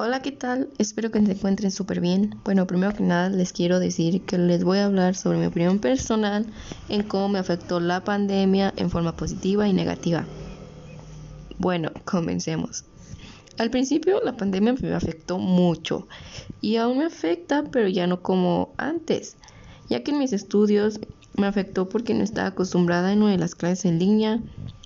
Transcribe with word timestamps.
Hola, 0.00 0.22
¿qué 0.22 0.30
tal? 0.30 0.68
Espero 0.78 1.10
que 1.10 1.20
se 1.26 1.32
encuentren 1.32 1.72
súper 1.72 2.00
bien. 2.00 2.36
Bueno, 2.44 2.68
primero 2.68 2.94
que 2.94 3.02
nada 3.02 3.30
les 3.30 3.52
quiero 3.52 3.80
decir 3.80 4.22
que 4.22 4.38
les 4.38 4.62
voy 4.62 4.78
a 4.78 4.84
hablar 4.84 5.16
sobre 5.16 5.38
mi 5.38 5.46
opinión 5.46 5.80
personal 5.80 6.46
en 6.88 7.02
cómo 7.02 7.28
me 7.28 7.40
afectó 7.40 7.80
la 7.80 8.04
pandemia 8.04 8.72
en 8.76 8.90
forma 8.90 9.16
positiva 9.16 9.66
y 9.66 9.72
negativa. 9.72 10.24
Bueno, 11.58 11.90
comencemos. 12.04 12.84
Al 13.58 13.70
principio 13.70 14.20
la 14.22 14.36
pandemia 14.36 14.76
me 14.80 14.94
afectó 14.94 15.38
mucho 15.38 16.06
y 16.60 16.76
aún 16.76 16.98
me 16.98 17.04
afecta, 17.06 17.64
pero 17.64 17.88
ya 17.88 18.06
no 18.06 18.22
como 18.22 18.74
antes, 18.76 19.36
ya 19.90 20.04
que 20.04 20.12
en 20.12 20.20
mis 20.20 20.32
estudios 20.32 21.00
me 21.36 21.48
afectó 21.48 21.88
porque 21.88 22.14
no 22.14 22.22
estaba 22.22 22.46
acostumbrada 22.46 23.10
a 23.10 23.14
una 23.14 23.32
de 23.32 23.38
las 23.38 23.56
clases 23.56 23.86
en 23.86 23.98
línea 23.98 24.38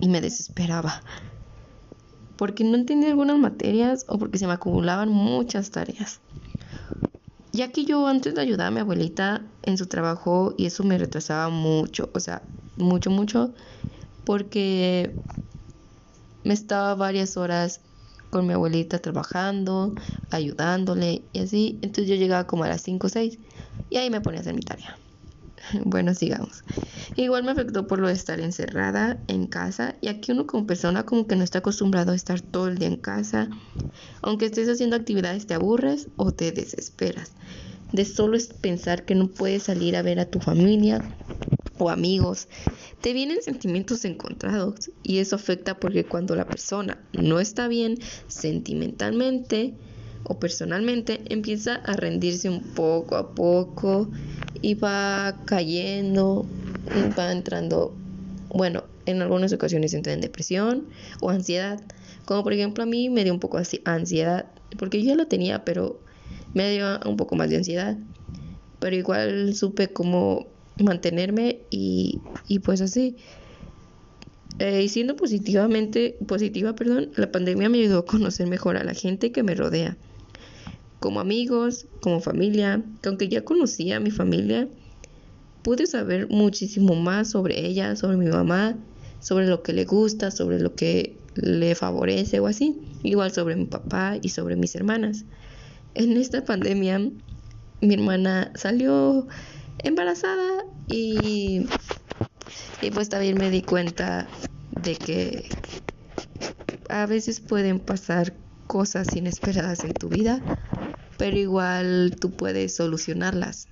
y 0.00 0.08
me 0.08 0.20
desesperaba 0.20 1.00
porque 2.36 2.64
no 2.64 2.76
entendía 2.76 3.10
algunas 3.10 3.38
materias 3.38 4.04
o 4.08 4.18
porque 4.18 4.38
se 4.38 4.46
me 4.46 4.52
acumulaban 4.52 5.08
muchas 5.08 5.70
tareas. 5.70 6.20
Ya 7.52 7.72
que 7.72 7.84
yo 7.84 8.06
antes 8.06 8.34
de 8.34 8.40
ayudar 8.42 8.66
a 8.66 8.70
mi 8.70 8.80
abuelita 8.80 9.50
en 9.62 9.78
su 9.78 9.86
trabajo 9.86 10.54
y 10.58 10.66
eso 10.66 10.84
me 10.84 10.98
retrasaba 10.98 11.48
mucho, 11.48 12.10
o 12.14 12.20
sea, 12.20 12.46
mucho, 12.76 13.10
mucho, 13.10 13.54
porque 14.24 15.18
me 16.44 16.52
estaba 16.54 16.94
varias 16.94 17.36
horas 17.36 17.80
con 18.30 18.46
mi 18.46 18.52
abuelita 18.52 18.98
trabajando, 18.98 19.94
ayudándole 20.30 21.28
y 21.32 21.38
así, 21.40 21.78
entonces 21.82 22.08
yo 22.08 22.16
llegaba 22.16 22.46
como 22.46 22.64
a 22.64 22.68
las 22.68 22.82
5 22.82 23.06
o 23.06 23.10
6 23.10 23.38
y 23.88 23.96
ahí 23.96 24.10
me 24.10 24.20
ponía 24.20 24.40
a 24.40 24.42
hacer 24.42 24.54
mi 24.54 24.60
tarea. 24.60 24.98
Bueno, 25.84 26.14
sigamos. 26.14 26.64
Igual 27.14 27.44
me 27.44 27.52
afectó 27.52 27.86
por 27.86 27.98
lo 27.98 28.08
de 28.08 28.14
estar 28.14 28.40
encerrada 28.40 29.18
en 29.28 29.46
casa 29.46 29.96
y 30.00 30.08
aquí 30.08 30.32
uno 30.32 30.46
como 30.46 30.66
persona 30.66 31.04
como 31.04 31.26
que 31.26 31.36
no 31.36 31.44
está 31.44 31.58
acostumbrado 31.58 32.12
a 32.12 32.16
estar 32.16 32.40
todo 32.40 32.68
el 32.68 32.78
día 32.78 32.88
en 32.88 32.96
casa. 32.96 33.48
Aunque 34.22 34.46
estés 34.46 34.68
haciendo 34.68 34.96
actividades 34.96 35.46
te 35.46 35.54
aburres 35.54 36.08
o 36.16 36.32
te 36.32 36.52
desesperas. 36.52 37.32
De 37.92 38.04
solo 38.04 38.36
pensar 38.60 39.04
que 39.04 39.14
no 39.14 39.28
puedes 39.28 39.64
salir 39.64 39.96
a 39.96 40.02
ver 40.02 40.20
a 40.20 40.26
tu 40.26 40.40
familia 40.40 41.02
o 41.78 41.90
amigos. 41.90 42.48
Te 43.00 43.12
vienen 43.12 43.42
sentimientos 43.42 44.04
encontrados 44.04 44.90
y 45.02 45.18
eso 45.18 45.36
afecta 45.36 45.78
porque 45.78 46.04
cuando 46.04 46.34
la 46.34 46.48
persona 46.48 46.98
no 47.12 47.38
está 47.38 47.68
bien 47.68 47.98
sentimentalmente 48.26 49.74
o 50.28 50.38
personalmente 50.38 51.20
empieza 51.28 51.76
a 51.76 51.94
rendirse 51.96 52.48
un 52.48 52.60
poco 52.60 53.16
a 53.16 53.34
poco 53.34 54.10
y 54.60 54.74
va 54.74 55.40
cayendo, 55.44 56.46
va 57.18 57.30
entrando, 57.30 57.94
bueno, 58.48 58.84
en 59.06 59.22
algunas 59.22 59.52
ocasiones 59.52 59.94
entra 59.94 60.12
en 60.12 60.20
depresión 60.20 60.88
o 61.20 61.30
ansiedad, 61.30 61.80
como 62.24 62.42
por 62.42 62.52
ejemplo 62.52 62.82
a 62.82 62.86
mí 62.86 63.08
me 63.08 63.22
dio 63.22 63.32
un 63.32 63.40
poco 63.40 63.58
así 63.58 63.80
ansiedad, 63.84 64.46
porque 64.78 65.00
yo 65.00 65.10
ya 65.10 65.16
la 65.16 65.26
tenía, 65.26 65.64
pero 65.64 66.00
me 66.54 66.70
dio 66.72 66.98
un 67.06 67.16
poco 67.16 67.36
más 67.36 67.48
de 67.48 67.58
ansiedad, 67.58 67.96
pero 68.80 68.96
igual 68.96 69.54
supe 69.54 69.88
cómo 69.88 70.48
mantenerme 70.78 71.60
y, 71.70 72.20
y 72.48 72.58
pues 72.58 72.80
así. 72.80 73.16
Eh, 74.58 74.82
y 74.82 74.88
siendo 74.88 75.16
positivamente 75.16 76.16
positiva, 76.26 76.74
perdón, 76.74 77.10
la 77.14 77.30
pandemia 77.30 77.68
me 77.68 77.78
ayudó 77.78 78.00
a 78.00 78.06
conocer 78.06 78.46
mejor 78.46 78.78
a 78.78 78.84
la 78.84 78.94
gente 78.94 79.30
que 79.30 79.42
me 79.42 79.54
rodea 79.54 79.98
como 81.00 81.20
amigos, 81.20 81.86
como 82.00 82.20
familia, 82.20 82.82
que 83.02 83.08
aunque 83.08 83.28
ya 83.28 83.44
conocía 83.44 83.96
a 83.96 84.00
mi 84.00 84.10
familia, 84.10 84.68
pude 85.62 85.86
saber 85.86 86.28
muchísimo 86.30 86.94
más 86.94 87.30
sobre 87.30 87.66
ella, 87.66 87.96
sobre 87.96 88.16
mi 88.16 88.26
mamá, 88.26 88.76
sobre 89.20 89.46
lo 89.46 89.62
que 89.62 89.72
le 89.72 89.84
gusta, 89.84 90.30
sobre 90.30 90.60
lo 90.60 90.74
que 90.74 91.16
le 91.34 91.74
favorece 91.74 92.40
o 92.40 92.46
así, 92.46 92.80
igual 93.02 93.32
sobre 93.32 93.56
mi 93.56 93.66
papá 93.66 94.16
y 94.22 94.30
sobre 94.30 94.56
mis 94.56 94.74
hermanas. 94.74 95.24
En 95.94 96.16
esta 96.16 96.44
pandemia, 96.44 96.98
mi 97.80 97.94
hermana 97.94 98.52
salió 98.54 99.26
embarazada 99.82 100.64
y, 100.88 101.66
y 102.80 102.90
pues 102.90 103.08
también 103.08 103.36
me 103.38 103.50
di 103.50 103.62
cuenta 103.62 104.28
de 104.82 104.94
que 104.94 105.48
a 106.88 107.06
veces 107.06 107.40
pueden 107.40 107.80
pasar 107.80 108.34
cosas 108.66 109.14
inesperadas 109.16 109.84
en 109.84 109.94
tu 109.94 110.08
vida 110.08 110.42
pero 111.18 111.38
igual 111.38 112.16
tú 112.20 112.30
puedes 112.30 112.76
solucionarlas. 112.76 113.68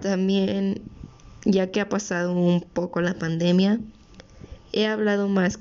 También, 0.00 0.82
ya 1.44 1.70
que 1.70 1.80
ha 1.80 1.88
pasado 1.88 2.32
un 2.32 2.60
poco 2.60 3.00
la 3.00 3.14
pandemia, 3.14 3.80
he 4.72 4.86
hablado 4.86 5.28
más 5.28 5.58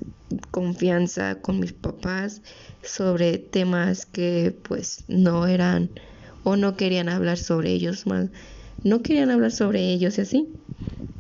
confianza 0.52 1.42
con 1.42 1.59
mis 1.59 1.74
papás 1.74 2.42
sobre 2.81 3.38
temas 3.38 4.06
que 4.06 4.58
pues 4.68 5.06
no 5.08 5.48
eran 5.48 5.92
o 6.44 6.56
no 6.56 6.76
querían 6.76 7.10
hablar 7.10 7.38
sobre 7.38 7.72
ellos 7.72 8.06
más, 8.06 8.30
no 8.84 9.02
querían 9.02 9.31
hablar 9.31 9.52
sobre 9.52 9.92
ellos 9.92 10.18
y 10.18 10.22
así. 10.22 10.58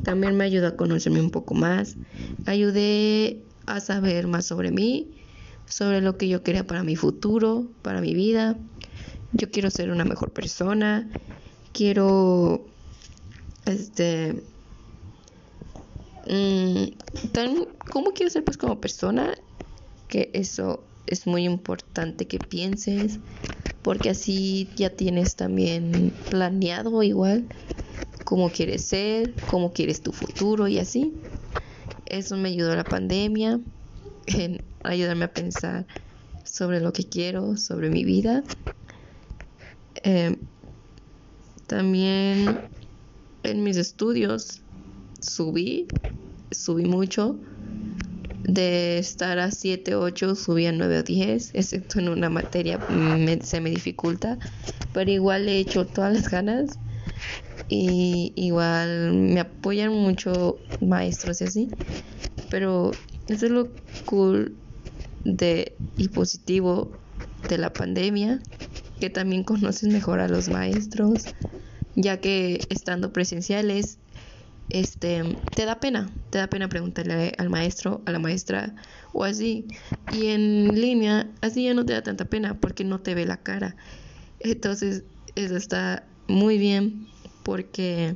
También 0.03 0.35
me 0.35 0.43
ayudó 0.43 0.67
a 0.67 0.75
conocerme 0.75 1.21
un 1.21 1.31
poco 1.31 1.53
más, 1.53 1.97
ayudé 2.45 3.45
a 3.65 3.79
saber 3.79 4.27
más 4.27 4.45
sobre 4.45 4.71
mí, 4.71 5.11
sobre 5.65 6.01
lo 6.01 6.17
que 6.17 6.27
yo 6.27 6.43
quería 6.43 6.67
para 6.67 6.83
mi 6.83 6.97
futuro, 6.97 7.71
para 7.81 8.01
mi 8.01 8.13
vida 8.13 8.57
yo 9.33 9.49
quiero 9.49 9.69
ser 9.69 9.89
una 9.89 10.05
mejor 10.05 10.31
persona, 10.31 11.09
quiero, 11.73 12.65
este, 13.65 14.43
mmm, 16.27 16.85
¿cómo 17.91 18.11
quiero 18.13 18.29
ser 18.29 18.45
pues 18.45 18.57
como 18.57 18.79
persona? 18.79 19.33
Que 20.07 20.29
eso 20.33 20.85
es 21.07 21.25
muy 21.27 21.45
importante 21.45 22.27
que 22.27 22.39
pienses, 22.39 23.19
porque 23.81 24.09
así 24.09 24.69
ya 24.75 24.91
tienes 24.91 25.35
también 25.35 26.13
planeado 26.29 27.03
igual 27.03 27.49
cómo 28.23 28.51
quieres 28.51 28.85
ser, 28.85 29.35
cómo 29.47 29.73
quieres 29.73 30.01
tu 30.03 30.11
futuro 30.11 30.67
y 30.67 30.77
así. 30.77 31.11
Eso 32.05 32.37
me 32.37 32.49
ayudó 32.49 32.75
la 32.75 32.87
pandemia 32.87 33.59
en 34.27 34.63
ayudarme 34.83 35.25
a 35.25 35.33
pensar 35.33 35.87
sobre 36.45 36.79
lo 36.81 36.93
que 36.93 37.09
quiero, 37.09 37.57
sobre 37.57 37.89
mi 37.89 38.05
vida 38.05 38.43
eh, 40.03 40.35
también 41.67 42.59
en 43.43 43.63
mis 43.63 43.77
estudios 43.77 44.61
subí, 45.19 45.87
subí 46.51 46.85
mucho. 46.85 47.35
De 48.43 48.97
estar 48.97 49.39
a 49.39 49.51
7, 49.51 49.95
8, 49.95 50.35
subí 50.35 50.65
a 50.65 50.73
9 50.73 50.99
o 50.99 51.03
10, 51.03 51.51
excepto 51.53 51.99
en 51.99 52.09
una 52.09 52.29
materia 52.29 52.77
se 53.41 53.61
me 53.61 53.69
dificulta, 53.69 54.37
pero 54.93 55.09
igual 55.09 55.47
he 55.47 55.59
hecho 55.59 55.85
todas 55.87 56.13
las 56.13 56.29
ganas 56.29 56.77
y 57.69 58.33
igual 58.35 59.13
me 59.13 59.39
apoyan 59.39 59.93
mucho 59.93 60.57
maestros 60.81 61.39
y 61.39 61.45
así, 61.45 61.69
pero 62.51 62.91
eso 63.27 63.45
es 63.45 63.51
lo 63.51 63.69
cool 64.05 64.53
de 65.23 65.77
y 65.97 66.09
positivo 66.09 66.91
de 67.47 67.57
la 67.57 67.69
pandemia 67.71 68.41
que 69.03 69.09
también 69.09 69.43
conoces 69.43 69.89
mejor 69.89 70.21
a 70.21 70.29
los 70.29 70.47
maestros, 70.47 71.25
ya 71.93 72.21
que 72.21 72.65
estando 72.69 73.11
presenciales, 73.11 73.99
este, 74.69 75.41
te 75.53 75.65
da 75.65 75.81
pena, 75.81 76.17
te 76.29 76.37
da 76.37 76.47
pena 76.47 76.69
preguntarle 76.69 77.33
al 77.37 77.49
maestro, 77.49 78.01
a 78.05 78.11
la 78.11 78.19
maestra 78.19 78.73
o 79.11 79.25
así. 79.25 79.67
Y 80.07 80.27
en 80.27 80.79
línea, 80.79 81.29
así 81.41 81.65
ya 81.65 81.73
no 81.73 81.85
te 81.85 81.91
da 81.91 82.01
tanta 82.01 82.23
pena 82.23 82.61
porque 82.61 82.85
no 82.85 83.01
te 83.01 83.13
ve 83.13 83.25
la 83.25 83.43
cara. 83.43 83.75
Entonces, 84.39 85.03
eso 85.35 85.57
está 85.57 86.07
muy 86.29 86.57
bien 86.57 87.09
porque 87.43 88.15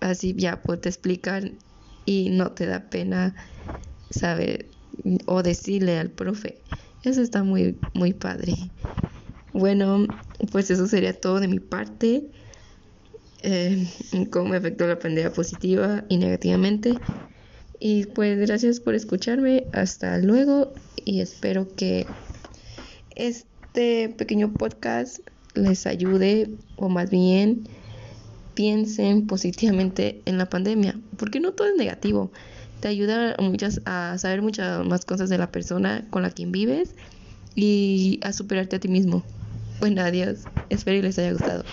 así 0.00 0.34
ya 0.36 0.64
pues, 0.64 0.80
te 0.80 0.90
y 2.04 2.30
no 2.30 2.54
te 2.54 2.66
da 2.66 2.90
pena 2.90 3.36
saber 4.10 4.72
o 5.26 5.44
decirle 5.44 5.96
al 5.96 6.10
profe. 6.10 6.64
Eso 7.04 7.22
está 7.22 7.44
muy, 7.44 7.80
muy 7.94 8.14
padre. 8.14 8.72
Bueno, 9.52 10.06
pues 10.52 10.70
eso 10.70 10.86
sería 10.86 11.12
todo 11.12 11.40
de 11.40 11.48
mi 11.48 11.58
parte. 11.58 12.30
Eh, 13.42 13.86
cómo 14.30 14.50
me 14.50 14.56
afectó 14.56 14.86
la 14.86 14.98
pandemia 14.98 15.32
positiva 15.32 16.04
y 16.08 16.18
negativamente. 16.18 17.00
Y 17.78 18.06
pues 18.06 18.38
gracias 18.38 18.80
por 18.80 18.94
escucharme. 18.94 19.66
Hasta 19.72 20.18
luego. 20.18 20.72
Y 21.04 21.20
espero 21.20 21.74
que 21.74 22.06
este 23.16 24.10
pequeño 24.10 24.52
podcast 24.52 25.20
les 25.54 25.86
ayude 25.86 26.50
o 26.76 26.88
más 26.88 27.10
bien 27.10 27.64
piensen 28.54 29.26
positivamente 29.26 30.22
en 30.26 30.38
la 30.38 30.48
pandemia. 30.48 31.00
Porque 31.16 31.40
no 31.40 31.52
todo 31.52 31.68
es 31.68 31.76
negativo. 31.76 32.30
Te 32.80 32.88
ayuda 32.88 33.34
a, 33.38 33.42
muchas, 33.42 33.80
a 33.84 34.16
saber 34.18 34.42
muchas 34.42 34.86
más 34.86 35.04
cosas 35.04 35.28
de 35.28 35.38
la 35.38 35.50
persona 35.50 36.06
con 36.10 36.22
la 36.22 36.30
que 36.30 36.46
vives 36.46 36.94
y 37.54 38.20
a 38.22 38.32
superarte 38.32 38.76
a 38.76 38.80
ti 38.80 38.88
mismo. 38.88 39.24
Bueno, 39.80 40.02
adiós. 40.02 40.48
Espero 40.68 40.98
que 40.98 41.02
les 41.08 41.18
haya 41.18 41.32
gustado. 41.32 41.64